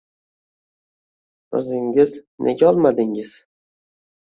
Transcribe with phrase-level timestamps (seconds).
[1.59, 2.15] O'zingiz
[2.49, 3.37] nega olmadingiz